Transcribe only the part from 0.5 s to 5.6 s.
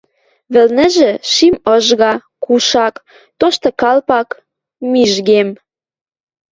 Вӹлнӹжӹ– шим ыжга, кушак, тошты калпак, мижгем.